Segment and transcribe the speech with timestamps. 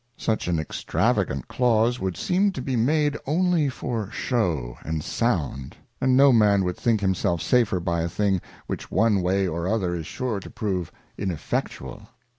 [0.17, 6.17] Such an extravagant Clause would seem to be made only for shew and sound, and
[6.17, 10.07] no Man would think himself safer by a thing which one way or other is
[10.07, 12.07] sure to prove ineffectual.